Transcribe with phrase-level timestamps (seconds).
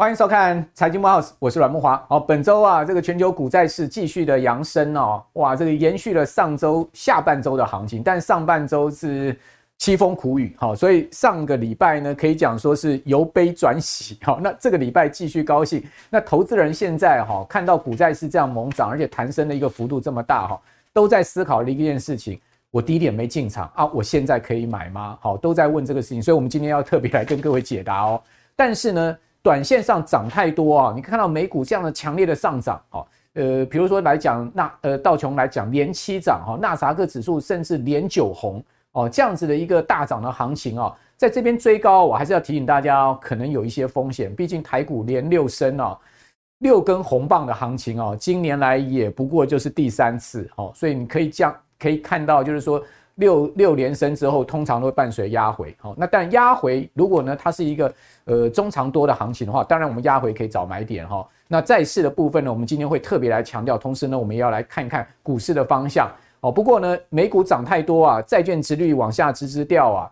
[0.00, 2.00] 欢迎收看财经慕 House，我是阮慕华。
[2.08, 9.36] 好，本周啊，这个全球股债市继续的扬升哦，哇，这个延续了上周下半周的行情，但上半周是
[9.76, 15.82] 凄风苦雨，好，所以上个礼拜呢，可以讲说是由悲转喜，好，那这个礼拜继续高兴。
[16.08, 20.60] 那投资人现在哈，看到股债市这样猛涨，而且弹升的一个幅度这么大哈，
[20.92, 25.18] 都在思考的一件事情：我低点没进场啊，我现在可以买吗？
[25.20, 28.20] 好，都在问这个事情，所以我们今天要特别来跟各位解答哦。
[28.56, 30.92] 但是呢，短线上涨太多啊！
[30.94, 38.62] 你看到美股这样的强烈的上涨，哦，呃，比如说来讲，那呃道琼来讲连七涨，哈，纳斯达克指数甚至连九红，
[38.92, 45.96] 哦，这样子的一个大涨的行情啊，在这边追高，我还是要提醒大家哦，可能有一些风险，毕竟台股连六升哦，
[46.58, 52.82] 六根红棒的行情哦，今年来也不过就是第三次，哦，所以你可以这样可以看到，就是说。
[53.18, 55.76] 六六连升之后，通常都会伴随压回。
[55.82, 57.92] 哦，那但压回如果呢，它是一个
[58.26, 61.28] 呃中长多的行情的话，当然我们压回可以找买点哈。
[61.48, 66.08] 那债市的部分呢，我们今天会特别来强调，同时呢，我们也要来看一看股市的方向。
[66.42, 70.10] 哦，不过呢，美股涨太多啊，债券殖率往下直直掉啊，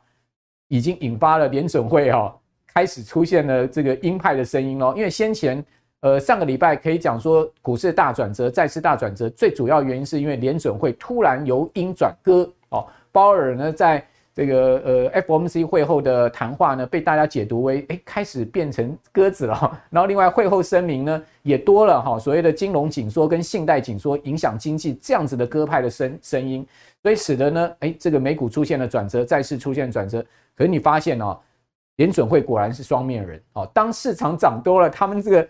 [0.66, 2.36] 已经引发了联准会哈
[2.74, 4.92] 开始出现了这个鹰派的声音喽。
[4.96, 5.64] 因为先前
[6.00, 12.48] 呃上个礼拜可以讲说股市大转折，债市大转折，最主要原因是因为联准会突然由鹰转鸽。
[12.68, 19.78] 哦，鲍尔呢，在这个呃 FOMC 会后的谈话呢，被大家解读为哎开始变成鸽子了。
[19.88, 26.66] 然后另外会后声明呢，也多了哈所谓的金融紧缩跟信贷紧缩影响经济这样子的鸽派的声声音，
[27.02, 30.22] 所以使得呢，哎这个美股出现了转折，债市出现转折。
[30.54, 31.38] 可是你发现哦，
[31.96, 35.48] 联准会果然是双面人哦，当市场涨多了，他们这个。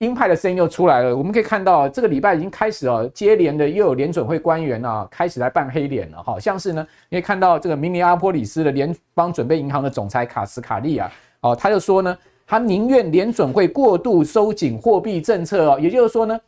[0.00, 16.38] 鹰派的声音又出来了，我们可以看到这个礼拜已经开始哦，接连的又有联准会官员啊开始来扮黑脸了，好像是呢，你可以看到这个明尼阿波里斯的联邦准备银行的总裁卡斯卡利啊，哦，他就说呢，他宁愿联准会过度收紧货币政策哦，也就是说呢，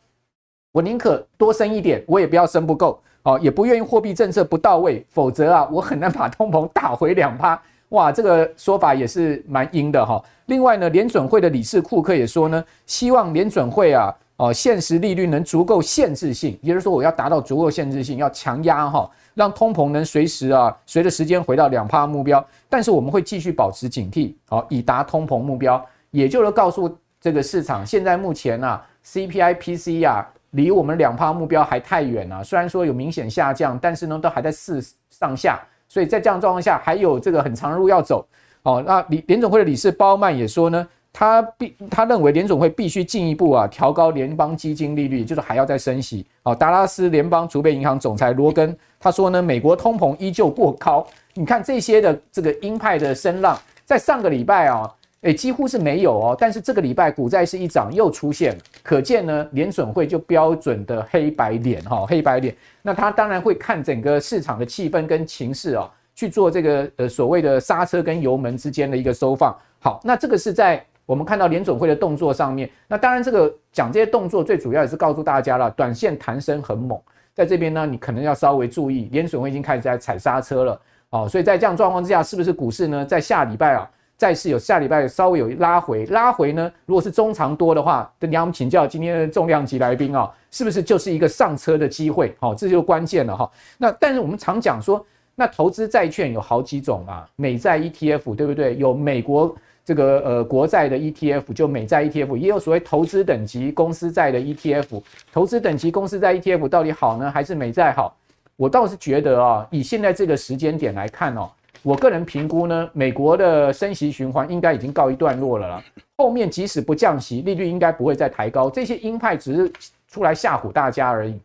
[0.71, 7.59] 我宁可多升一点，我也不要升不够哦，也不愿意货币政策不到位，否则啊，我很难把通膨打回两趴。
[7.89, 10.23] 哇，这个说法也是蛮阴的哈。
[10.45, 22.43] 另外呢，联准会的理事库克也说呢，希望联准会啊，哦，现实利率能足够限制性，也就是说我要达到足够限制性，要强压哈，让通膨能随时啊，随着时间回到两趴目标。
[22.69, 25.83] 但是我们会继续保持警惕，好，以达通膨目标。
[26.11, 32.43] 也就是告诉这个市场，现在目前啊，CPI、PC 啊，离我们两趴目标还太远了。
[32.43, 34.79] 虽然说有明显下降，但是呢，都还在四
[35.09, 35.59] 上下。
[35.89, 38.25] 所以在这样状况下，还有这个很长的路要走
[38.63, 38.81] 哦。
[38.85, 46.25] 那联联总会的理事鲍曼也说呢，他必他认为联总会必须进一步啊调高联邦基金利率，就是还要再升息。
[46.43, 51.05] 哦，达拉斯联邦储备银行总裁罗根他说呢，美国通膨依旧过高。
[51.33, 54.89] 你看这些的这个鹰派的声浪，在上个礼拜啊。
[55.21, 62.55] 诶，几乎是没有哦，但是这个礼拜股债市一涨又出现，可见呢，联准会就标准的黑白脸哈，黑白脸。
[62.81, 69.53] 那他当然会看整个市场的气氛跟情势啊，去做这个呃所谓的刹车跟油门之间的一个收放。
[69.79, 72.69] 好，那这个是在我们看到联准会的动作上面。
[72.87, 76.97] 那当然，这个讲这些动作最主要也是告诉大家了，短线弹升很猛，
[77.33, 80.81] 在这边呢，你可能要稍微注意，联准会已经开始在踩刹车了。
[81.09, 83.89] 哦，所以在这样状况之下，是不是股市呢，在下礼拜啊？
[84.19, 92.35] 债市有下礼拜稍微有拉回，拉回呢，如果是中长多的话，等下我们请教今天的重量级来宾啊，是不是就是一个上车的机会？
[92.37, 93.49] 好，这就关键了哈。
[93.77, 95.03] 那但是我们常讲说，
[95.35, 98.75] 那投资债券有好几种啊，美债 ETF 对不对？
[98.75, 105.01] 有美国这个呃国债的 ETF，就美债 ETF，也有所谓投资等级公司债的 ETF。
[105.31, 108.13] 投资等级公司债 ETF 到底好呢，还是美债好？
[108.57, 111.49] 我倒是觉得啊，以现在这个时间点来看哦。
[111.81, 115.83] 我个人评估呢，美国的升息循环应该已经告一段落了啦。
[116.17, 118.69] 后面即使不降息，利率应该不会再抬高。
[118.69, 119.71] 这些鹰派只是
[120.07, 121.39] 出来吓唬大家而已。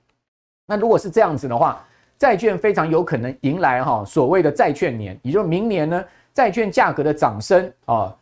[0.67, 1.87] 那如果是这样子的话，
[2.19, 8.15] 债券非常有可能迎来哈所谓的债券年，也就是明年呢，债券价格的涨升啊，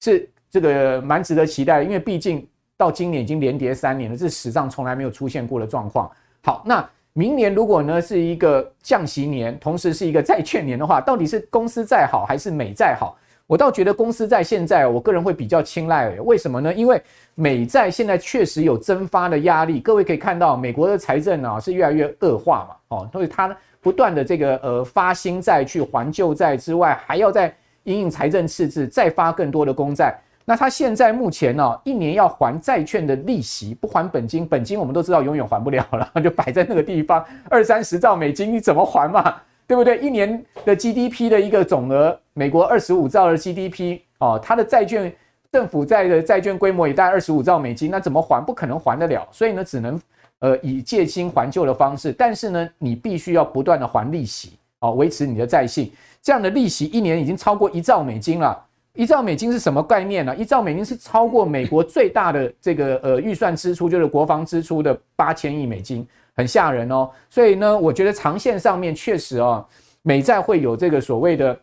[0.00, 1.82] 是这个蛮值得期待。
[1.82, 6.10] 因为毕竟到今年已经连跌三年了，这是史上从来没有出现过的状况。
[6.42, 6.88] 好，那。
[7.14, 13.16] 明年如果呢是一个降息年，同时是一个债券年的话，到底是公司债好还是美债好？
[13.46, 16.08] 我倒觉得公司债现在，我个人会比较青睐。
[16.20, 16.72] 为什么呢？
[16.72, 16.98] 因为
[17.34, 19.78] 美债现在确实有增发的压力。
[19.78, 30.18] 各位可以看到，美国的财政啊是越来越恶化嘛，哦，所以它不断的这个呃发新债去还旧债之外，还要再因应财政赤字再发更多的公债。
[30.44, 39.36] 那他现在目前呢、一年要还债券的利息，不还本金，本金我们都知道永远还不了了， 就摆在那个地方，二三十兆美金，你怎么还嘛？
[39.66, 39.98] 对不对？
[39.98, 45.10] 一年的 GDP 的一个总额，美国二十五兆的 GDP 哦，它的债券
[45.50, 48.44] 政府债的债券规模也大概二十五兆美金，那怎么还？
[48.44, 49.98] 不可能还得了，所以呢，只能
[50.40, 58.66] 呃以借新还旧的方式，但是呢，你必须要不断的还利息哦，维持你的债信，这样的利息一年已经超过一兆美金了。
[58.94, 60.36] 一兆美金是什么概念呢？
[60.36, 66.06] 一兆美金是超过美国最大的这个呃预算支出，就是国防支出的八千亿美金，
[66.36, 67.10] 很吓人哦。
[67.30, 69.66] 所以呢，我觉得长线上面确实哦，
[70.02, 71.58] 美债会有这个所谓的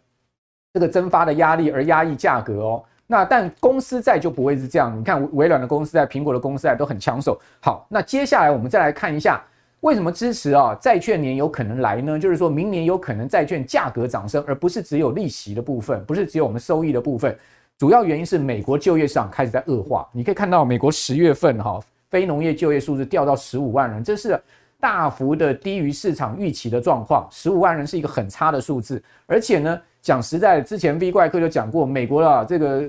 [0.73, 2.83] 这个增发的压力，而压抑价格哦。
[3.05, 4.97] 那但公司债就不会是这样。
[4.99, 7.39] 你看微软的公司债、苹果的公司债都很抢手。
[7.59, 9.43] 好，那接下来我们再来看一下。
[9.81, 10.75] 为什么支持啊？
[10.81, 12.19] 债券年有可能来呢？
[12.19, 17.33] 就是说明年有可能债券价格涨升，而不是只有利息的部分，不是只有我们收益的部分。
[17.77, 20.05] 主要原因是美国就业市场开始在恶化。
[20.11, 21.79] 你可以看到，美国十月份哈
[22.09, 24.37] 非农业就业数字掉到十五万人，这是
[24.81, 27.25] 大幅的低于市场预期的状况。
[27.31, 32.83] 十五万人是一个很差的数字，而且呢，讲实在，之前 V 怪客就讲过，美国啊这个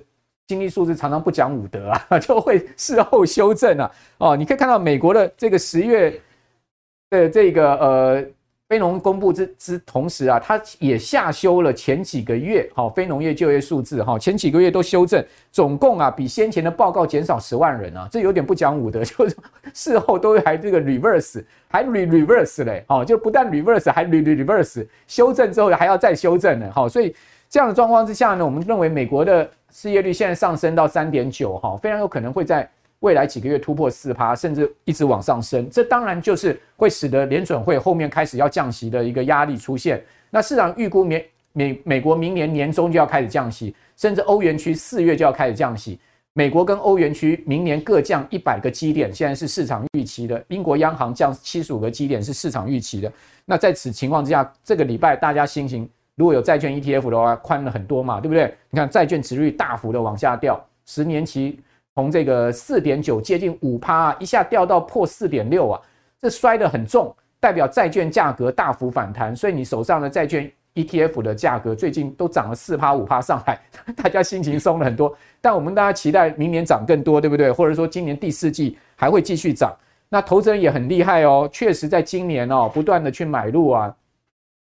[0.48, 3.90] 经济数字常常不讲武德啊， 就会事后修正啊。
[4.18, 6.20] 哦，你可以看到美国的这个十月。
[7.10, 8.24] 的这个呃，
[8.68, 19.36] 非农公布之之同时啊，它也下修了前几个月好非农业就业数字哈，前几个月都修正，总共啊比先前的报告减少十万人啊，这有点不讲武德， 就是
[19.74, 27.12] 事后都还这个 reverse 还 re reverse 嘞，哦，就不但 reverse 还 re reverse 修正之后还要再修正呢，好，所以
[27.48, 32.70] 这样的状况之下呢，我们认为美国的失业率现在上升到三点九哈，非常有可能会在。
[33.00, 40.02] 未来几个月突破四趴，甚至一直往上升，这当然就是会使得联准会后面开始要降息的一个压力出现。
[40.30, 45.98] 那市场预估美美美国明年年中就要开始降息，甚至欧元区四月就要开始降息。
[46.34, 50.42] 美国跟欧元区明年各降一百个基点，现在是市场预期的。
[50.48, 53.12] 英国央行降七十五个基点是市场预期的。
[53.46, 58.54] 那在此情况之下，这个礼拜大家心情如果有债券 ETF 的话，宽了很多嘛，对不对？
[58.68, 61.58] 你看债券殖率大幅的往下掉，十年期。
[61.94, 65.80] 从这个四点九接近五趴，一下掉到破四点六啊，
[66.20, 73.60] 这摔得很重，代表债券价格大幅反弹，所以你手上的债券 ETF 的价格最近都涨了四趴五趴上来，
[73.96, 75.14] 大家心情松了很多。
[75.40, 77.50] 但我们大家期待明年涨更多，对不对？
[77.50, 79.76] 或者说今年第四季还会继续涨。
[80.08, 83.94] 那投资人也很厉害哦，确实在今年哦，不断的去买入啊，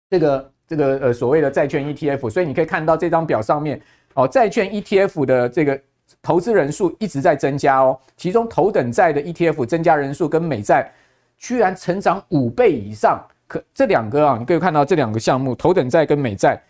[0.09, 3.81] 这个这个呃所谓的债券 ETF，所以你可以看到这张表上面
[4.15, 5.81] 哦，债券 ETF 的这个。
[6.23, 10.91] 投资人数一直在增加哦，其中头等债的 ETF 增加人数跟美债
[11.37, 16.61] 居然成长五倍以上，可这两个啊，你可以看到这两个项目，头等债跟美债，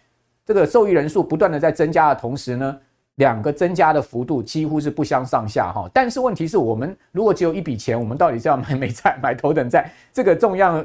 [0.45, 2.79] 这个受益人数不断的在增加的同时呢，
[3.17, 5.89] 两个增加的幅度几乎是不相上下哈。
[5.93, 9.91] 但是问题是我们如果只有一笔钱，我们到底是要买美债买头等债？
[10.13, 10.85] 这个重要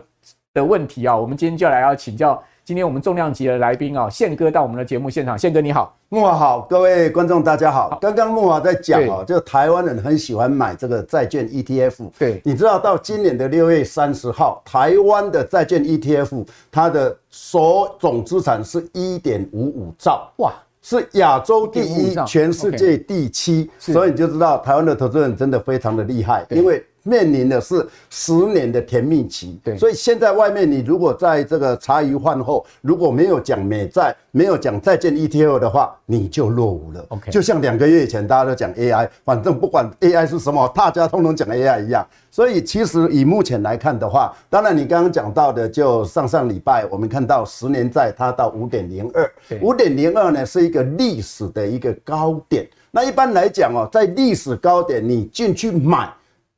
[0.54, 2.42] 的问题啊，我们今天就来要请教。
[2.64, 5.38] 今天我们重量级的来宾啊，宪哥到我们的节目现场。
[5.38, 7.98] 宪哥你好，木华好，各位观众大家好。
[8.00, 12.12] 刚刚木华在讲啊，就台湾人很喜欢买这个债券 ETF。
[12.20, 20.54] 对，你知道到今年的六月三十号，台湾的债券 ETF 它的所总资产是一点五五兆，哇，
[20.84, 26.86] 是亚洲第一，全世界第七，所以你就知道台湾的投资人真的非常的厉害，因为。
[27.04, 37.06] 面临的是十年的甜蜜期，对，所以现在外面你如果在这个茶余饭后如果没有讲美债，没有讲债券 ETF 的话，你就落伍了。
[37.10, 42.06] OK，就像两个月以前大家都讲 AI，反正不管 AI 是什么，大家通通讲 AI 一样。
[42.30, 49.32] 所以其实以目前来看的话，当然你刚刚讲到的，就上上礼拜我们看到十年债它到五点零二，
[49.62, 52.66] 五点零二呢是一个历史的一个高点。
[52.92, 56.10] 那一般来讲哦，在历史高点你进去买。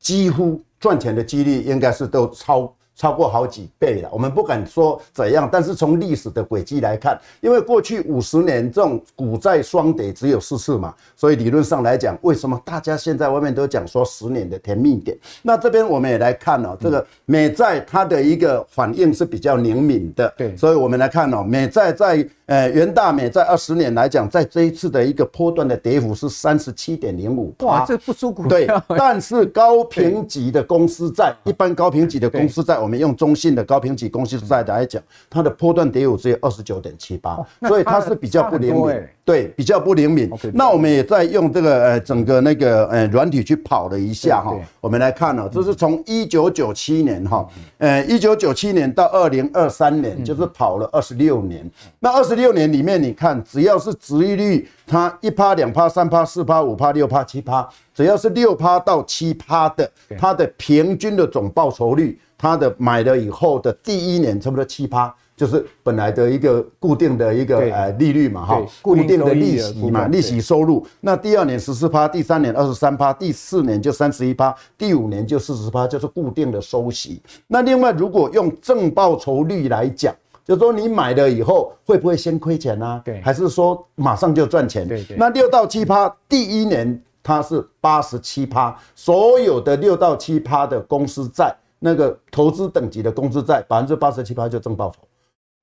[0.03, 4.09] 几乎赚钱的几率应该是都超超过好几倍了。
[4.11, 15.17] 我们不敢说怎样，但是从历史的轨迹来看，因为过去五十年这种股债双跌只有四次嘛，所以理论上来讲，为什么大家现在外面都讲说十年的甜蜜点？
[15.41, 22.27] 那这边我们也来看哦，这个美债它的一个反应是比较灵敏的，对，所以我们来看哦，美债在。
[22.53, 27.51] 呃，元大美在二十年来讲，在这一次的一个波段的跌幅是三十七点零五。
[27.61, 39.03] 哇，这不输股对，但是高评级的公司债，一般高评级的公司债，我们用中信的高评级公司债来讲，它的波段跌幅只有二十九点七八，所以它是比较不灵敏。
[39.25, 40.29] 对，比较不灵敏。
[40.53, 47.47] 那我们也在用这个呃整个那个呃软体去跑了一下哈，我们来看呢，这是从一九九七年哈，
[47.79, 51.67] 呃一九九七年到二零二三年，就是跑了二十六年。
[51.99, 52.42] 那二十六。
[52.43, 65.15] 六年里面，你看只要是殖利率，它一趴、两趴、三趴、四趴、五趴、六趴、七趴，只要是六趴到七趴的，它的平均的总报酬率，它的买了以后的第一年差不多七趴。
[65.35, 70.85] 就是本来的一个固定的一个呃利率嘛哈，固定的利息嘛，利息收入。
[71.01, 77.19] 那第二年十四趴，第三年二十三趴，第四年就三十一趴，第五年就四十趴，就是固定的收息。
[77.47, 80.13] 那另外如果用正报酬率来讲，
[80.45, 83.01] 就是说你买了以后会不会先亏钱呢？
[83.05, 84.87] 对，还是说马上就赚钱？
[84.87, 85.15] 对对。
[85.17, 94.97] 那六到七趴，第一年它是八十七趴，所有的六到七趴的公司债，那个投资等级的公司债，百分之八十七趴就正报酬。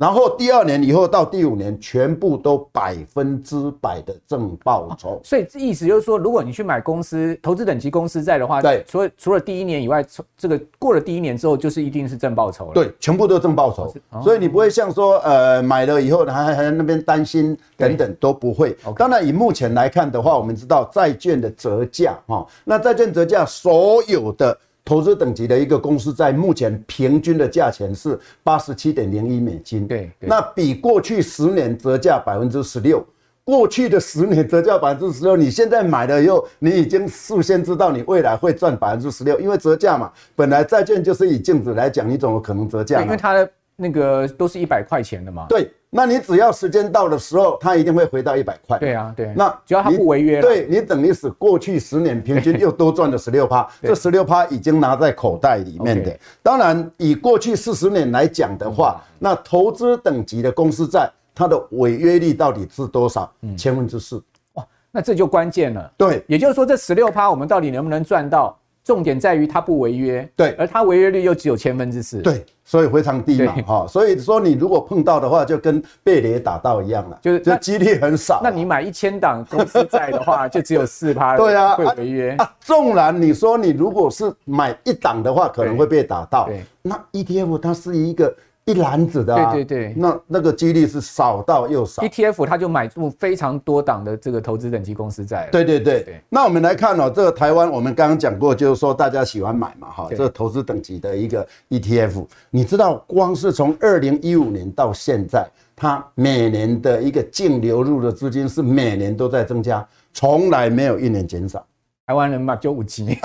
[0.00, 5.20] 然后第二年以后到第五年，全部都百分之百的正报酬。
[5.22, 10.02] 所以意思就是说，如果你去买公司投资等级公司债的话，对，除了除了第一年以外，
[10.38, 12.72] 这个过了第一年之后，就是一定是正报酬了。
[12.72, 13.92] 对，全部都正报酬。
[14.22, 18.74] 所以你不会像说，呃，买了以后还还还那边担心等等都不会。
[18.96, 24.56] 当然，以目前来看的话，我们知道债券的折价哈，那债券折价所有的。
[24.84, 33.04] 投资等级的一个公司在目前平均的价钱是八十七点零一美金，对，那比过去十年折价百分之十六。
[33.42, 43.02] 过去的十年折价百分之十六，你现在买了以后，你已经事先知道你未来会赚百分之十六，因为折价嘛，本来债券就是以净值来讲，你怎么可能折价？
[43.02, 45.46] 因为它的那个都是一百块钱的嘛。
[45.48, 45.68] 对。
[45.92, 48.78] 那你只要时间到的时候，它一定会回到一百块。
[48.78, 49.32] 对啊，对。
[49.36, 56.16] 那只要它不违约，对你等于是过去十年平均又多赚了十六趴，这十六趴已经拿在口袋里面的。
[56.44, 63.28] 当然，以过去四十年来讲的话，那投资等级的公司债，它的违约率到底是多少？
[63.58, 64.22] 千分之四。
[64.52, 65.92] 哇，那这就关键了。
[65.96, 68.56] 对，也就是说，这十六趴我们到底能不能赚到？
[68.84, 78.40] 重点在于它不违约，对，而它违约率又只有千分之四，对，所以非常低嘛，哈，所以说你如果碰到的话，就跟被雷打到一样了，就是就几率很少。
[78.42, 82.36] 那你买一千档公司债的话，就只有四趴， 对啊，会违约。
[82.60, 88.34] 纵然你说你如果是买一档的话，可能会被打到，对，那 ETF 它是一个。
[88.66, 92.02] 一篮子的、啊，对对对，那那个几率是少到又少。
[92.02, 95.48] ETF 它就买入非常多档的这个投资等级公司债。
[95.50, 96.20] 对对对对。
[96.28, 111.64] 那我们来看哦，这个台湾我们刚刚讲过，就是说大家喜欢买嘛，哈，这个投资等级的一个 ETF，你知道，光是从二零一五年到现在，它每年的一个净流入的资金是每年都在增加，从来没有一年减少。
[112.10, 113.16] 台湾人嘛，就五级。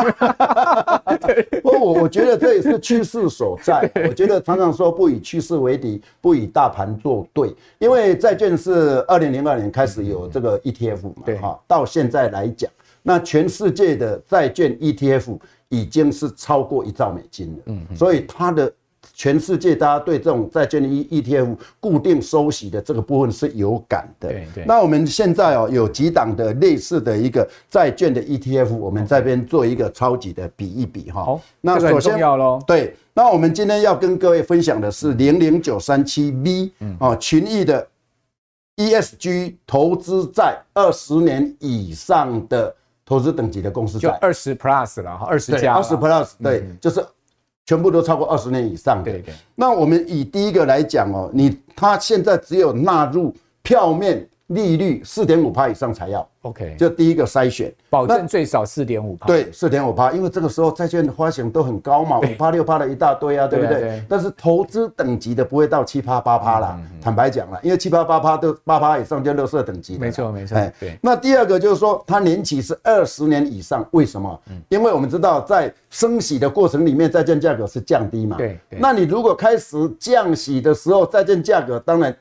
[1.63, 3.89] 不过我我觉得这也是趋势所在。
[4.07, 7.51] 我觉得常常说不以趋势为敌，不以大盘作对。
[7.79, 12.69] 因为债券是二零零二年开始有这个 ETF 嘛，对哈，到现在来讲，
[13.01, 15.39] 那全世界的债券 ETF
[15.69, 17.63] 已经是超过一兆美金了。
[17.65, 18.71] 嗯，所以它的。
[19.17, 24.27] 全世界大家对这种债券的 ETF 固定收息的这个部分是有感的。
[24.27, 24.65] 对对。
[24.65, 31.23] 那我们现在哦有几档的类似的一个债券的 ETF，我们这边做一个超级的比一比哈。
[31.23, 32.19] 好，那首先
[32.67, 37.87] 对，那我们今天要跟各位分享的是零零九三七 V 哦群益的
[38.75, 47.01] ESG 投资债二十年以上的投资等级的公司债，就二十 Plus 了哈，二十加，二十 Plus 对，就是。
[47.65, 49.11] 全部都超过二十年以上的。
[49.11, 49.33] 对对。
[49.55, 56.27] 那我们以第一个来讲哦，你他现在只有纳入票面利率四点五趴以上才要。
[56.41, 59.25] OK，就第一个筛选，保证最少四点五趴。
[59.25, 64.03] 对，四点五趴，因为这个时候债券的发行都很高嘛，五趴六趴的一大堆啊，对不对？
[64.07, 69.97] 但是投资等级的不会到七趴八趴啦，坦白讲了，因为七趴八趴都八趴以上就六色等级。
[69.97, 70.55] 没错没错。
[70.79, 70.95] 对。
[71.01, 74.39] 那第二个就是说，它年期是二十年以上，为什么？
[74.69, 78.37] 因为我们知道在升息的过程里面，债券价格是降低嘛。
[78.37, 78.59] 对。
[78.69, 82.15] 那你如果开始降息的时候，债券价格当然。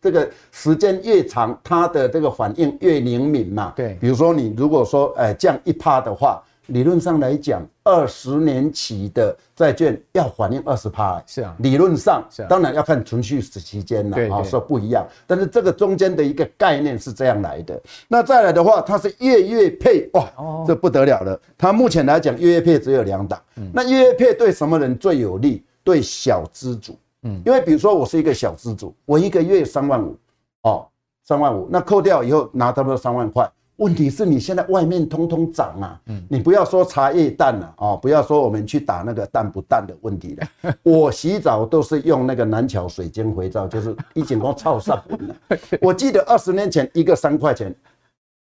[0.00, 3.72] 这个时间越长，它的这个反应越灵敏嘛。
[3.76, 11.22] 对，比如说你如果说，哎，降一趴的话，理论上来讲，二十年期的债券要反应二十趴。
[11.26, 15.06] 是啊，理论上，当然要看存续时期间了啊，说不一样。
[15.26, 17.80] 但是这个中间的一个概念是这样来的。
[18.08, 20.28] 那再来的话，它是月月配哇，
[20.66, 21.40] 这不得了了。
[21.56, 23.40] 它目前来讲，月月配只有两档。
[23.72, 25.62] 那月月配对什么人最有利？
[25.84, 26.96] 对小资主。
[27.22, 30.16] 嗯，因为比如说我是一个小资主，我一个月三万五，
[30.62, 30.86] 哦，
[31.24, 33.50] 三万五，那扣掉以后拿差不多三万块。
[33.76, 40.74] 问题是你现在外面通通涨啊，嗯，你不要说茶叶蛋了，哦，不要说我们去打那个蛋不蛋的问题了。
[40.82, 45.58] 我洗澡都是用那个南桥水晶肥皂，就是一整包超上的。
[45.80, 47.74] 我记得二十年前一个三块钱。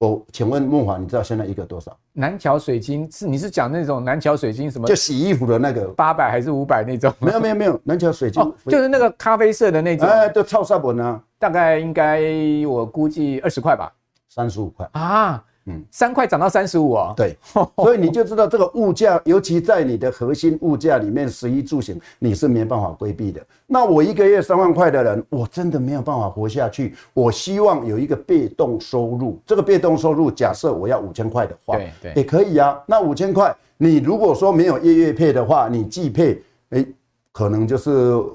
[0.01, 1.95] 我请问梦华，你知道现在一个多少？
[2.15, 4.89] 南桥水晶是你是讲那种南桥水晶什么？
[4.89, 7.13] 就洗衣服的那个八百还是五百那种？
[7.19, 10.09] 没有没有没有，南桥水晶、哦、就是那个咖啡色的那种。
[10.09, 11.23] 哎，就超沙本啊！
[11.39, 12.23] 大概应该
[12.67, 13.93] 我估计二十块吧，
[14.31, 15.45] 三十五块啊。
[15.71, 17.15] 嗯，三块涨到三十五啊！
[17.17, 17.37] 对，
[17.77, 23.41] 所以你就知道这个物价，尤其在你的核心物价里面，食衣住行你是没办法规避的。
[23.67, 26.95] 那我一个月三万块的人，我真的没有办法活下去。
[27.15, 32.79] 我希望有一个被动收入，这个被动收入，假设我要五千块的话，对对，也可以啊。
[32.87, 36.85] 那五千块，你如果说没有月月配的话，你季配，哎，
[37.33, 37.91] 可能就是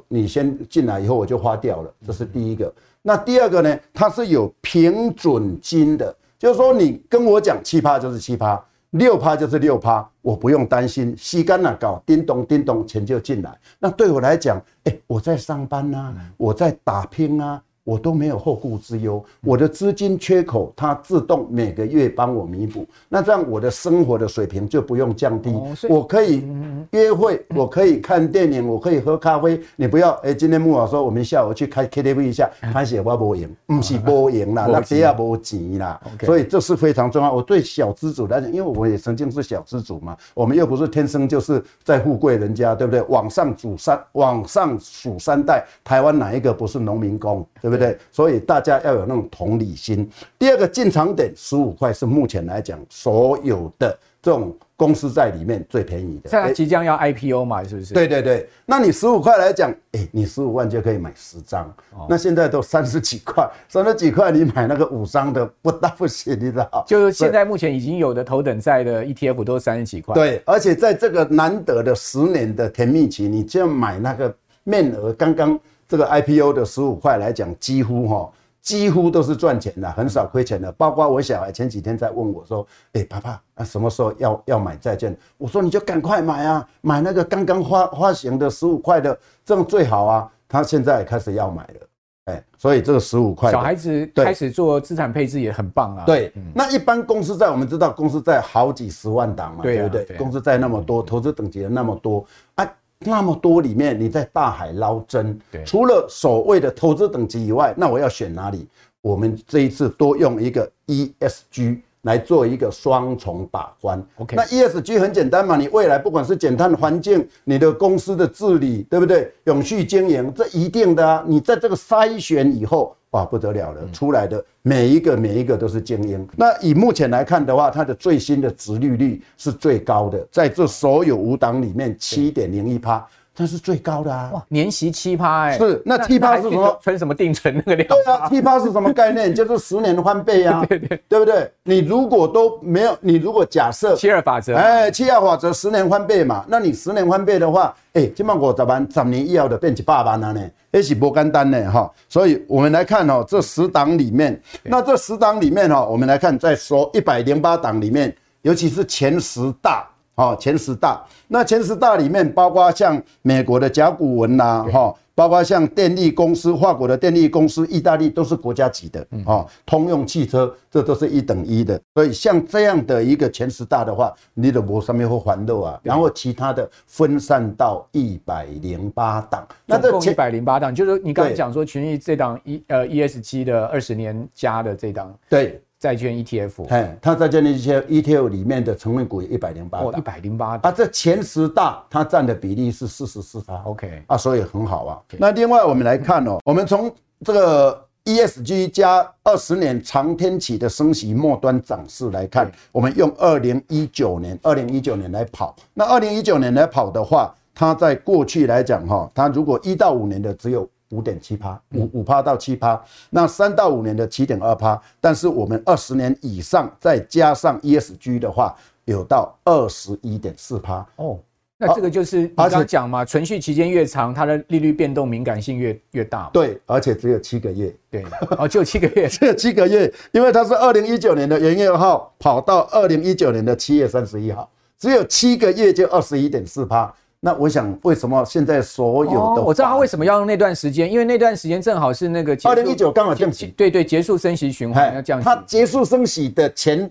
[0.08, 2.74] 你先进来以后我就花掉了，这是第一个。
[3.02, 6.16] 那第二个呢，它是有平准金的。
[6.46, 13.52] 就是说，你跟我讲七趴就是七趴，六趴就是六趴，我不用担心，吸干了搞，叮咚叮咚，钱就进来。
[13.80, 17.60] 那对我来讲，哎，我在上班啊，我在打拼啊。
[17.86, 25.56] 我都没有后顾之忧，我的资金缺口它自动每个月帮我弥补，那这样我的生活的水平就不用降低。
[25.88, 26.44] 我可以
[26.92, 29.62] 约会，我可以看电影，我可以喝咖啡。
[29.76, 36.02] 你不要哎，今天木老说我们下午去开 KTV 一下，拍写我无赢， 不是无赢啦， 那谁也无钱啦。
[36.22, 37.32] 所以这是非常重要。
[37.32, 43.00] 我对小资主来讲，因为我也曾经是小资主嘛，我们又不是天生就是在富贵人家，对不对？
[43.04, 47.75] 往上数三，往上数三代，台湾哪一个不是农民工，对不对？
[47.78, 47.98] 对不对？
[48.12, 50.10] 所以大家要有那种同理心。
[50.38, 56.30] 第二个进场点十五块是目前来讲所有的这种公司在里面最便宜的。
[56.30, 57.94] 现在即将要 IPO 嘛，是不是？
[57.94, 58.50] 对对对。
[58.66, 61.66] 那你十五块来讲，哎，你十五万就可以买十张。
[61.92, 62.08] 哦。
[62.10, 66.84] 那现在都三十几块，三十几块你买那个五张的不大不行，你知道？
[66.88, 70.14] 就是现在目前已经有的头等债的 ETF 都是三十几块。
[70.14, 75.60] 对，而且在这个难得的十年的甜蜜期，你就要买那个面额刚刚。
[75.88, 80.72] 这个 IPO 的十五块来讲，几乎哈，几乎都是赚钱的，很少亏钱的。
[80.72, 91.88] 包括我小孩前几天在问我说：“哎，爸爸，啊，什么时候要要买债券？”我说：“你就赶快买啊，买那个刚刚发发行的十五块的，这样最好啊。”他现在也开始要买了，
[92.26, 96.04] 哎，所以这个十五块，小孩子开始做资产配置也很棒啊。
[96.06, 100.18] 对，那一般公司债我们知道，公司债好几十万档嘛，对不对？
[100.18, 102.26] 公司债那么多，投资等级的那么多，
[102.56, 102.68] 啊。
[103.06, 108.68] 那么多里面，你在大海捞针，除了所谓的投资等级以外，那我要选哪里？
[109.02, 114.04] 我们这一次多用一个 ESG 来做一个双重把关。
[114.16, 119.32] OK，那 ESG 很简单嘛，你未来不管是减碳环境，你的公司的治理，对不对？
[119.44, 121.24] 永续经营，这一定的啊。
[121.28, 122.96] 你在这个筛选以后。
[123.12, 123.82] 哇，不得了了！
[123.94, 126.28] 出来的每一个每一个都是精英。
[126.36, 133.08] 那以目前来看的话，它的最新的值利率是最高的，在这所有五档里面，七点零一趴。
[133.36, 134.32] 这是最高的啊！
[134.34, 136.80] 哇，年息七趴哎，是那七趴是什么？
[136.82, 137.90] 存什么定存那个量？
[137.90, 139.36] 对啊，七趴是什么概念？
[139.36, 140.64] 就是十年翻倍啊！
[140.70, 141.52] 对对，对不对？
[141.64, 151.92] 你如果都没有，你如果假设七二法则，哎，七二法则十年翻倍嘛，那你十年翻倍的话，哎，起码五十万，十年以后的变一百万了呢，也是不简单呢哈。
[152.08, 159.86] 所以我们来看哦，这十档里面，那这十档里面哈，我们来看，再说一百零八档里面，尤其是前十大。
[160.16, 171.78] 好，前十大，那前十大里面包括像美国的甲骨文呐，哈，包括像电力公司，法国的电力公司，意大利都是国家级的，哦，通用汽车，这都是一等一的。
[171.94, 185.62] 所以像这样的一个前十大的话，你的膜上面会环肉啊，然后其他的分散到一百零八档，那这一百零八档就是你刚才讲说群益这档 E 呃 ESG 的二十年加的这档，对。
[185.78, 195.02] 债券 ETF，哎，它债券的一些 ETF 里面的成分股有一百零八，一百零八，啊，这前十大它占的比例是四十四趴，OK，啊，所以很好啊。
[195.20, 196.92] 那另外我们来看哦，我们从
[197.24, 210.68] 这个 ESG 加二十年长天期的升息末端涨势来看，我们用二零一九年，二零一九年来跑，那二零一九年来跑的话，它在过去来讲哈，它如果一到五年的只有。
[210.96, 218.56] 五点七趴，五五趴到七趴，那三到五年的七点二趴，但是我们二十年以上再加上 ESG 的话，
[218.86, 221.20] 有到二十一点四趴哦。
[221.58, 226.30] 那这个就是你刚刚讲嘛，存续期间越长，它的利率变动敏感性越越大。
[226.34, 227.74] 对，而且只有七个月。
[227.90, 228.04] 对，
[228.38, 236.94] 哦，就七个月， 只有七个月，因为它是二零一九年的元月号跑到二零一九年的七月三十一号，只有七个月就二十一点四趴。
[237.26, 245.26] 那我想，为什么现在所有的、哦、我知道他为什么要用那段时间，因为那段时间正好是那个二零一九刚好降息，对对，结束升息循环要降息。
[245.26, 246.88] 它结束升息的前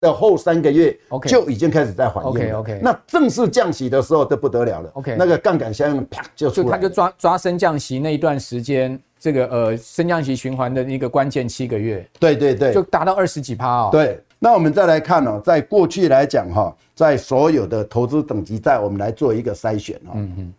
[0.00, 2.30] 的后三个月就已经开始在缓和。
[2.30, 4.90] OK OK，那正式降息的时候就不得了了。
[4.92, 6.70] OK，那个杠杆效应啪就出来了。
[6.70, 12.08] 就他就抓抓升降息那一段时间，这个呃升降息循环的一个关键七个月。
[12.20, 13.88] 对对对，就达到二十几趴哦。
[13.90, 14.16] 对。
[14.44, 20.10] 那我们再来看哦，在过去来讲哈，在所有的投资等级债，我们来做一个筛选哦。
[20.16, 20.54] 嗯嗯。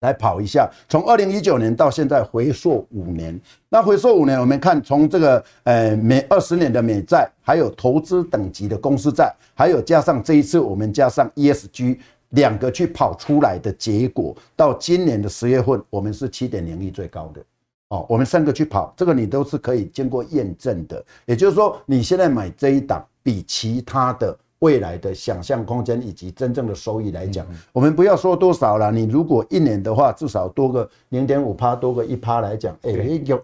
[0.00, 11.98] 来跑一下，从二零一九年到现在回溯五年，那回溯五年，我们看从这个呃美二十年的美债，还有投资等级的公司债，还有加上这一次我们加上 ESG
[12.30, 17.42] 两个去跑出来的结果，到今年的十月份，我们是七点零一最高的
[17.88, 24.36] 哦，我们三个去跑，这个你都是可以经过验证的，也就是说你现在买这一档比其他的。
[24.60, 28.90] 未来的想象空间以及真正的收益来讲，我们不要说多少了。
[28.90, 32.90] 你如果一年的话，至少多个零点五趴，多个一趴来讲，哎，
[33.26, 33.38] 有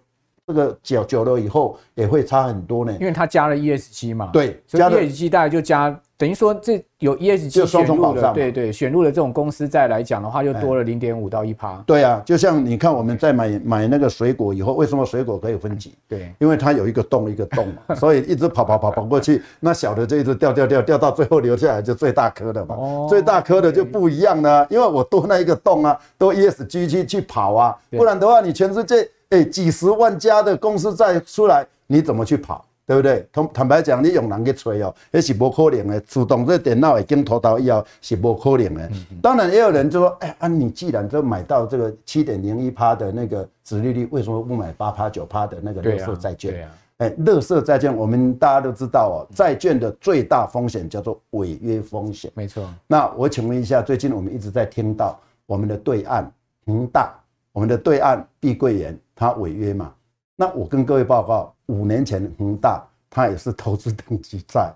[0.46, 2.92] 这个久久了以后也会差很多呢。
[3.00, 5.98] 因为它加了 ESG 嘛，对，加 ESG 大概就加。
[6.18, 11.82] 等于说，这有 ESG 选入的，对对，选入了这种公司再来讲的话，就多了零点五到一趴。
[11.84, 15.94] 对啊，就像你看，我们在买买那个水果以后，为什么水果可以分级？
[16.06, 22.76] 对，因为它有一个洞一个洞嘛， 所以一直跑跑跑跑过去，那小的就一直掉掉掉掉到最后留下来就最大颗的嘛。
[22.76, 32.64] 哦，最大颗的就不一样了，因为我多那一个洞啊，多 ESG 去去跑啊，不然的话，你全世界哎几十万家的公司债出来，你怎么去跑？
[32.84, 33.26] 对不对？
[33.32, 36.00] 坦坦白讲，你用人去吹哦，那是不可能的。
[36.00, 38.90] 主动这电脑已经拖到以后是不可能的。
[39.22, 46.50] 当然也有人就说，哎，啊，你既然都买到这个七点零一趴的那个殖利率，为什么不买八趴九趴的那个垃圾债券？
[46.50, 52.30] 对啊，哎，垃圾债券，我们大家都知道哦，债券的最大风险叫做违约风险。
[52.34, 52.68] 没错。
[52.88, 56.30] 那我请问一下，最近我们一直在听到我们的对岸
[56.66, 57.14] 恒大，
[57.52, 59.92] 我们的对岸碧桂园，它违约嘛？
[60.36, 64.72] 那我跟各位报告，五年前恒大它也是投资等级债，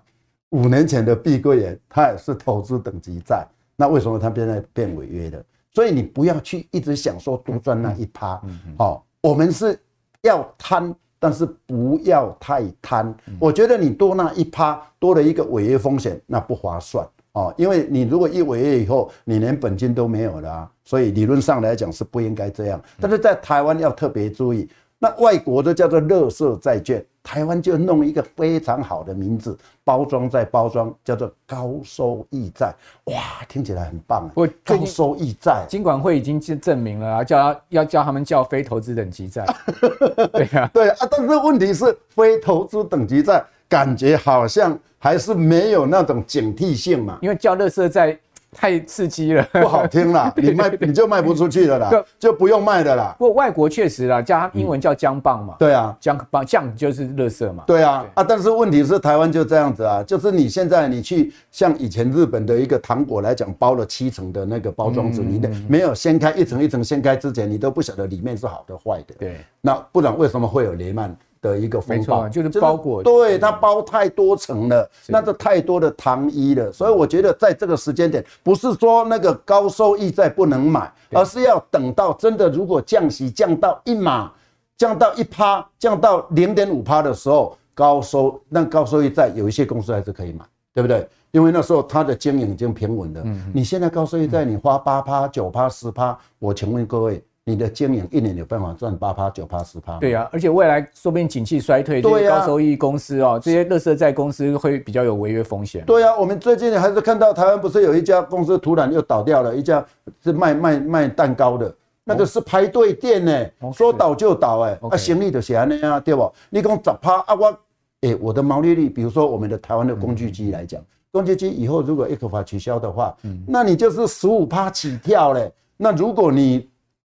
[0.49, 5.43] 五年前的碧桂园它也是投资等级债，那为什么它现在变违约了？
[5.73, 8.41] 所以你不要去一直想说多赚那一趴，
[8.77, 9.79] 哦，我们是
[10.21, 13.13] 要贪，但是不要太贪。
[13.39, 22.81] 我觉得你多那一趴，多了一个违约风险，那不划算哦，因为你如果一违约以后，你连本金都没有了啊，所以理论上来讲是不应该这样。
[22.99, 24.67] 但是在台湾要特别注意。
[24.99, 32.73] 那外国的叫做垃圾债券，台湾就弄一个非常好的名字，包装再包装，叫做高收益债。
[33.03, 33.13] 哇，
[33.47, 34.27] 听起来很棒。
[34.33, 39.45] 我高收益债，金管会已经证明了啊，叫要叫他们叫非投资等级债。
[40.33, 48.17] 对啊，对啊，但是问题是非投资等级债，感觉好像还是没有那种警惕性嘛，因为叫乐色在。
[48.49, 53.13] 太刺激了，不好听啦， 你卖你就卖不出去了啦，就不用卖的啦。
[53.19, 55.55] 不过外国确实啦，加英文叫姜棒嘛。
[55.59, 57.65] 对啊，姜棒酱就是乐色嘛。
[57.67, 69.13] 对啊，啊，但是问题是台湾就这样子啊，就是你现在你去像以前日本的一个糖果来讲，包了七层的那个包装纸，你的没有掀开一层一层掀开之前，你都不晓得里面是好的坏的。
[69.19, 71.15] 对，那不然为什么会有雷曼？
[71.41, 84.31] 的一个风暴就是包裹，对，它包太多层了，那这太多的糖衣了，所以我觉得在这个时间点，不是说那个高收益债不能买，而是要等到真的如果降息降到一码，
[84.77, 91.07] 降到一趴，降到零点五趴的时候，高收那高收益债有一些公司还是可以买，对不对？
[91.31, 93.23] 因为那时候它的经营已经平稳了。
[93.53, 97.23] 你现在高收益债你花八趴、九趴、十趴，我请问各位。
[97.47, 99.97] 你的经营一年有办法赚八趴、九趴、十趴？
[99.99, 105.81] 对呀、啊，而且未来说不定景气衰退，这些高收益公司哦，这些垃圾债公司会比较有违约风险。
[105.85, 109.83] 对呀、啊，我们最近还是看到台湾不是有一家公司突然又倒掉了，一家
[110.21, 116.29] 是卖卖卖蛋糕的，那个是排队店呢，说倒就倒哎，啊，生意就是安尼啊，对不？
[116.49, 117.57] 你讲十趴啊，我
[118.01, 120.81] 哎，我的毛利率，比如说我们的台湾的工具机来讲，
[121.13, 123.15] 工具机以后如果一合法取消的话，
[123.47, 125.49] 那你就是十五趴起跳嘞。
[125.77, 126.67] 那如果你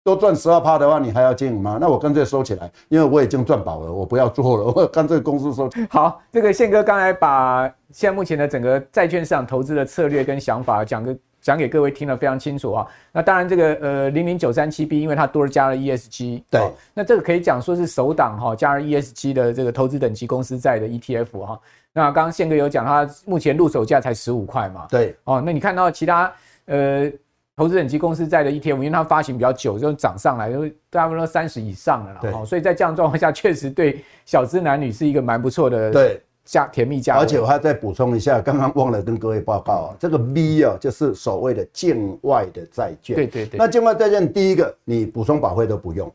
[0.05, 1.79] 多赚十二趴的话，你还要经营吗？
[1.81, 5.67] 那我干脆收起来，因为我已经赚饱了，我不要做了， 我干脆公司收。
[5.89, 12.87] 好，这个宪哥刚才把现在目前的整个债券市场投资的策略跟想法讲个讲给各位听得非常清楚啊。
[13.13, 16.61] 那当然，这个呃零零九三七 B，因为它多了加了 ESG，对，
[16.93, 21.59] 那这个可以讲说是首档哈加了 ESG 的这个投资等级公司债的 ETF 哈。
[21.95, 24.87] 那刚刚宪哥有讲，它目前入手价才十五块嘛？
[24.91, 26.31] 对，哦，那你看到其他
[26.67, 27.11] 呃。
[27.57, 32.19] 投资等级公司债的 ETF，因为它发行比较久，就涨上来，就大部分都三十以上了啦。
[32.21, 37.17] 对，所以在这样状况下，确实对小资男女是一个蛮不错的对加甜蜜加。
[37.17, 43.15] 而且我还再补充一下，刚刚忘了跟各位报告啊，这个 V 啊，就是所谓的境外的债券。
[43.15, 43.57] 对对对。
[43.57, 46.13] 那境外债券，第一个你补充保费都不用，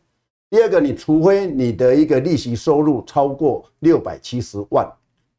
[0.49, 4.85] 第二个你除非你的一个利息收入超过六百七十万。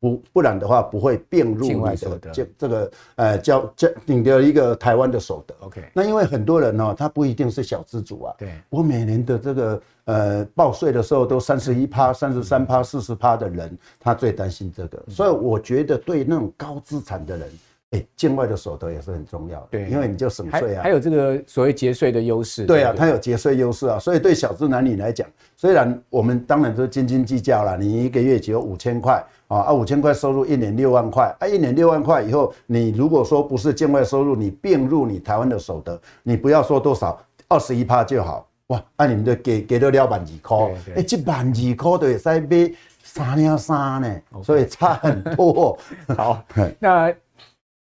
[0.01, 5.55] 不，不然的话不会并入你的这这个呃交交你的一个台湾的所得。
[5.61, 8.35] OK，那因为很多人呢，他不一定是小资主啊。
[8.39, 15.05] 对，我每年的这个呃报税的时候都三十一趴、三十三趴、四十趴的人，他最担心这个。
[15.09, 17.49] 所以我觉得对那种高资产的人，
[17.91, 40.57] 哎，境外的所得也是很重要的，对，因为你就省税啊，还有这个所谓节税的优势，对啊，它有节税优势啊，所以对小资男女来讲，虽然我们当然都斤斤计较了，你一个月只有五千块啊，啊五千块收入一年六万块，啊一年六万块以后，你如果说不是境外收入，你并入你台湾的所得，你不要说多少，二十一趴就好，哇，那、啊、你们就给给得了万二块，
[40.97, 45.77] 哎，这万二块都会使买三两三呢，所以差很多。
[46.17, 46.43] 好，
[46.79, 47.13] 那。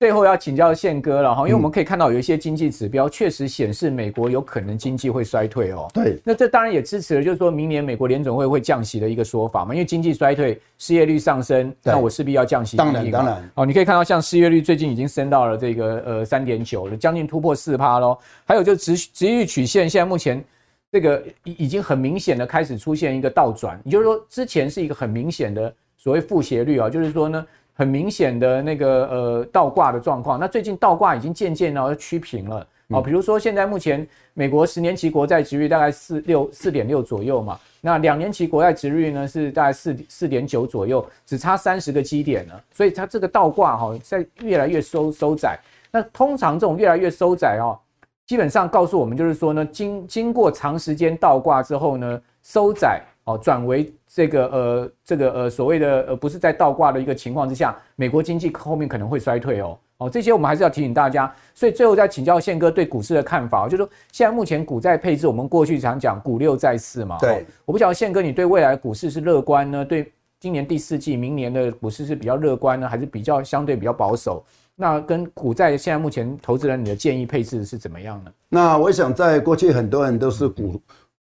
[0.03, 5.89] 最后要请教宪哥了哈，因为我们可以看到有一些经济指标确实显示美国有可能经济会衰退哦。
[5.95, 9.73] 对，那这当然也支持了，就是说明年美国联总会会降息的一个说法嘛。
[9.73, 12.77] 因为经济衰退，失业率上升，那我势必要降息。
[12.77, 13.49] 当然，当然。
[13.55, 18.19] 哦，你可以看到，像失业率最近已经升到了这个呃三点九了，将近突破四趴喽。
[18.45, 20.45] 还有就殖殖利率曲线，现在目前
[20.91, 27.47] 这个已已经很明显的开始出现一个倒转，也就是说之前是一个很明显的所谓负斜率啊，就是说呢。
[27.75, 33.01] 很明显的那个呃倒挂的状况，那最近倒挂已经渐渐呢趋平了哦。
[33.01, 42.63] 比如说现在目前美国十年期国债值率大概四六四点六左右嘛，那两年期国债值率呢是大概四四点九左右，只差三十个基点了。
[42.73, 45.59] 所以它这个倒挂哈在越来越收收窄。
[45.91, 47.79] 那通常这种越来越收窄哦，
[48.27, 53.93] 基本上告诉我们就是说呢，经经过长时间倒挂之后呢，收窄哦转为。
[54.15, 59.79] 这个呃，这个呃，所谓的呃，不是在倒挂的一个情况之下，美国经济后面可能会衰退哦。
[59.97, 61.35] 哦，这些我们还是要提醒大家。
[61.55, 67.17] 所以最后再请教宪哥对股市的看法，就是说现在目前股债配置，我们过去常讲股六债四嘛。
[67.21, 67.47] 对。
[67.65, 69.83] 我不晓得宪哥你对未来股市是乐观呢？
[69.83, 74.45] 对今年第四季、明年的股市是比较乐观呢，还是比较相对比较保守？
[74.75, 78.31] 那跟股债现在目前投资人你的建议配置是怎么样呢？
[78.51, 80.79] 那我想在过去很多人都是股。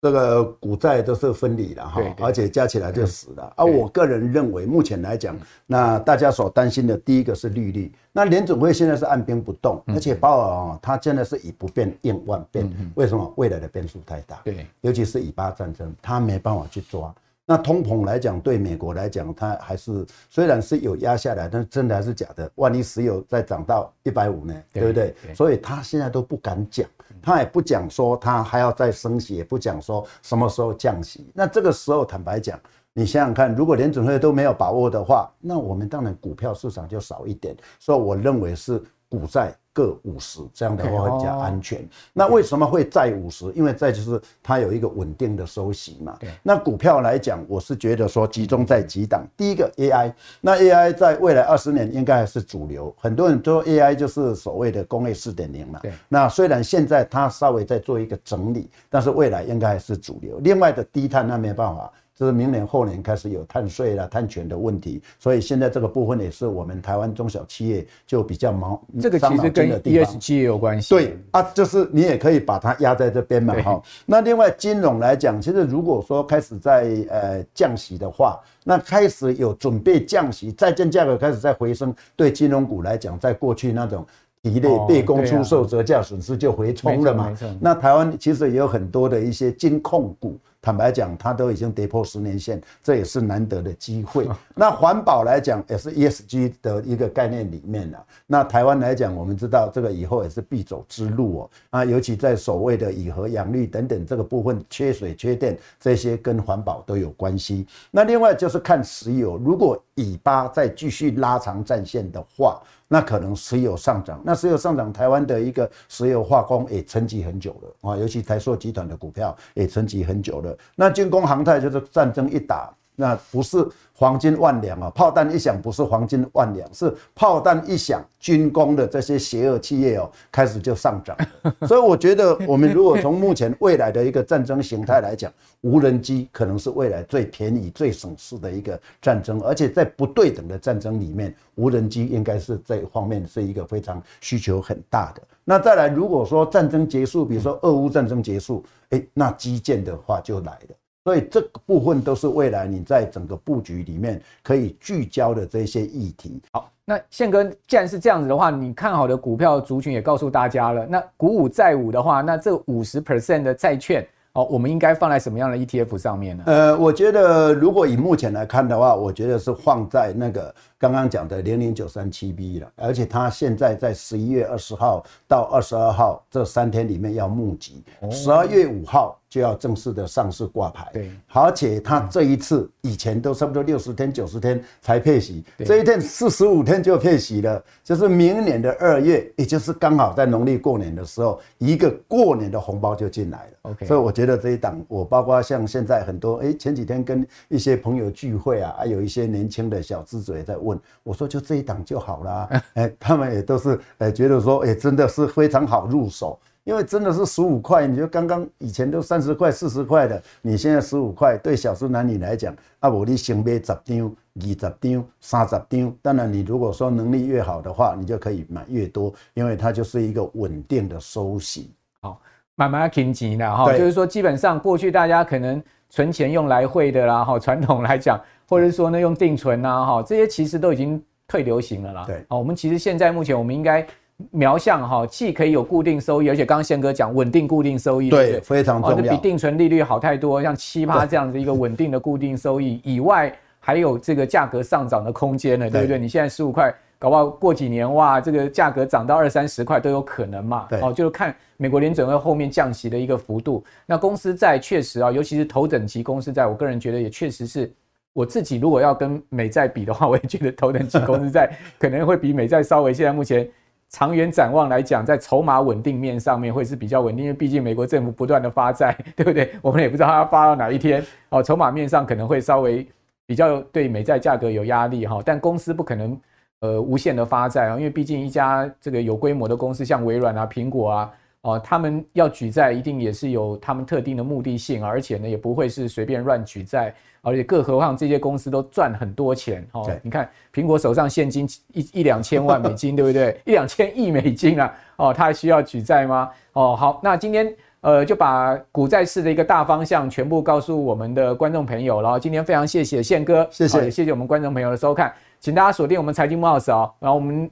[0.03, 3.53] 这个股债都是分离的哈，而且加起来就死了。
[3.55, 5.33] 而我个人认为，目前来讲，
[5.65, 7.89] 那大家所担心的第一个是利率。
[8.11, 12.69] 那联准会现在是按兵不动，而且鲍尔啊，他真的是以不变应万变。
[12.95, 13.33] 为什么？
[13.37, 14.41] 未来的变数太大。
[14.43, 17.15] 对，尤其是以巴战争，他没办法去抓。
[17.45, 22.49] 那通膨来讲，对美国来讲，它还是虽然是有压下来，但是真的还是假的。
[22.55, 24.53] 万一石油再涨到一百五呢？
[24.71, 25.13] 对不对？
[25.35, 26.87] 所以他现在都不敢讲，
[27.21, 31.29] 他也不讲说他还要再升息，也不讲说什么时候降息。
[31.33, 32.57] 那这个时候，坦白讲，
[32.93, 37.53] 你想想看，如果联准会都没有把握的话，那我们当然股票市场就少一点。
[37.77, 39.53] 所以我认为是股债。
[39.73, 41.83] 各五十，这样的话会比较安全。
[42.13, 43.45] 那为什么会在五十？
[43.53, 46.17] 因为再就是它有一个稳定的收息嘛。
[46.43, 49.25] 那股票来讲，我是觉得说集中在几档。
[49.35, 52.95] 第一个 AI，那 AI 在未来二十年应该还是主流。
[52.99, 55.81] 很多人说 AI 就是所谓的工业四点零嘛。
[56.07, 60.39] 那虽然现在它稍微在做一个整理，但是未来应该还是主流。
[60.43, 61.91] 另外的低碳那没办法。
[62.15, 68.79] 就是明年后年开始有碳税啦、碳权的问题，所以现在这个部分也是我们台湾中小企业就比较忙。
[69.01, 70.89] 这个其实跟 ESG 也有关系。
[70.89, 73.81] 对啊，就是你也可以把它压在这边嘛哈。
[74.05, 84.05] 那另外金融来讲，其实如果说开始在呃降息的话，那开始有准备降息，债券价格开始在回升，对金融股来讲，在过去那种
[84.43, 87.35] 一类被公出售折价损失就回冲了嘛。
[87.59, 90.37] 那台湾其实也有很多的一些金控股。
[90.63, 94.25] 坦白讲，它都已经跌破十年线，这也是难得的机会。
[94.55, 98.01] 那环保来讲，也是 ESG 的一个概念里面了。
[98.25, 101.49] 那台湾来讲，我们知道这个以后也是必走之路哦。
[101.71, 107.67] 啊，尤其在所谓的以核养绿等等这个部分，缺水缺电这些跟环保都有关系。
[107.91, 112.61] 那另外就是看石油，如果以巴再继续拉长战线的话。
[112.93, 120.55] 那可能石油上涨，那石油上涨，台湾的一个石油化工也沉寂很久了啊，尤其台塑集团的股票也沉寂很久了。
[120.75, 123.67] 那军工航太就是战争一打，那不是。
[123.95, 124.89] 黄金万两啊！
[124.89, 131.15] 炮弹一响，不是黄金万两，是炮弹一响，军工的这些邪恶企业哦，开始就上涨。
[131.67, 145.21] 所以我觉得，我们如果从目前未来的一个战争形态来讲，无人机可能是未来最便宜、最省事的一个战争，而且在不对等的战争里面，无人机应该是这方面是一个非常需求很大的。
[145.45, 150.75] 那再来，如果说战争结束，比如说俄乌战争结束，诶，那基建的话就来了。
[151.03, 156.41] 所以这个部分都是未来你在整个布局里面可以聚焦的这些议题。
[156.51, 160.85] 好，那宪哥，既然是这样子的话，你看好的股票族群也告诉大家了。
[160.85, 164.05] 那股五债五的话，那这五十 percent 的债券。
[164.33, 166.43] 哦，我们应该放在什么样的 ETF 上面呢？
[166.47, 180.87] 呃，我觉得如果以目前来看的话，我觉得是放在那个刚刚讲的零零九三七 B 了，而且它现在在十一月二十号到二十二号这三天里面要募集，十二月五号就要正式的上市挂牌。
[180.93, 193.51] 对，而且它这一次以前都差不多六十天、九十天才配息，这一天四十五天就配息了，就是明年的二月，也就是刚好在农历过年的时候，一个过年的红包就进来了。
[193.63, 206.39] OK，所以我觉得这一档，我包括像现在很多，哎，前几天跟一些朋友聚会啊，还有一些年轻的小资者也在问，我说就这一档就好了， 哎，他们也都是哎觉得说，哎，真的是非常好入手。
[206.63, 215.95] 因为真的是十五块，你就刚刚以前都三十块、四十块的，你现在十五块，对小资男女来讲，啊，我你先买十张、二十张、三十张。
[216.01, 221.69] 当然，你如果说能力越好的话，你就可以买越多，因为它就是一个稳定的收息。
[222.01, 222.17] 好，
[222.55, 232.05] 慢慢挺紧的哈，就是说基本上过去大家可能存钱用来汇的啦，哈，传统来讲，或者是说呢用定存呐，哈，这些其实都已经退流行了啦。
[232.07, 233.85] 对，好，我们其实现在目前我们应该。
[234.31, 240.41] 苗向哈，既可以有固定收益，而且刚刚宪哥讲稳定固定收益，对，非常重要，比定存利率好太多。
[240.41, 245.97] 像七八这样子一个稳定的固定收益以外，还有这个价格上涨的空间呢，对不对？
[245.97, 250.67] 你现在十五块，搞不好过几年哇，这个价格涨到二三十块都有可能嘛。
[250.81, 253.63] 哦，就是看美国联准会后面降息的一个幅度。
[253.85, 257.71] 那公司债确实啊，尤其是头等级公司债，我个人觉得也确实是，
[258.13, 263.49] 我自己如果要跟美债比的话，我也觉得头等级公司债可能会比美债稍微现在目前。
[263.93, 269.51] 长远展望来讲，在筹码稳定面上面会是比较稳定，因为毕竟美国政府不断的发债，对不对？
[269.61, 271.43] 我们也不知道它要发到哪一天哦。
[271.43, 272.85] 筹码面上可能会稍微
[273.27, 276.19] 比较对美债价格有压力哈，但公司不可能
[276.61, 281.11] 呃无限的发债啊，因为毕竟一家这个有规模的公司，像微软啊、苹果啊。
[281.43, 289.67] 哦，他们要举债，一定也是有他们特定的目的性，而且呢，也不会是随便乱举债，而且更何况这些公司都赚很多钱。
[289.73, 293.37] 哦，你看苹果手上现金一一两千万美金， 对不对？
[293.43, 294.73] 一两千亿美金啊！
[294.95, 296.29] 哦，他还需要举债吗？
[296.53, 307.51] 哦，好，那今天呃就把股债市的一个大方向全部告诉我们的观众朋友，然后今天非常谢谢宪哥，谢谢，也谢谢我们观众朋友的收看，请大家锁定我们财经慕 House 哦，然后我们。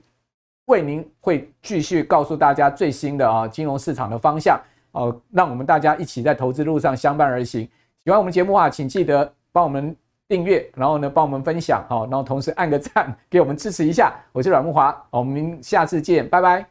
[0.71, 4.57] 为您会继续告诉大家最新的啊金融市场的方向
[4.93, 7.67] 哦，让我们大家一起在投资路上相伴而行。
[8.05, 9.93] 喜欢我们节目啊，请记得帮我们
[10.29, 14.13] 订阅，然后呢帮我们分享好，然后同时按个赞 给我们支持一下。
[14.31, 16.65] 我是阮木华，我们下次见，拜拜。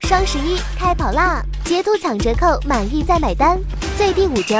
[0.00, 1.42] 双十一开跑啦！
[1.64, 3.58] 截图抢折扣，满意再买单，
[3.96, 4.56] 最低五折。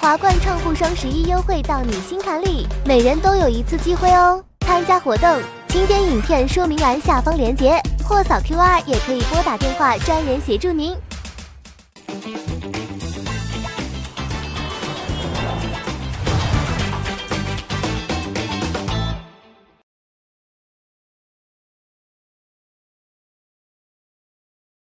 [0.00, 4.44] 华冠创富双十一优惠到你心坎里，每人都有一次机会哦。
[4.70, 5.28] 参加活动
[5.66, 7.72] 请点影片说明栏下方链接
[8.04, 10.96] 或扫 qr 也可以拨打电话专人协助您。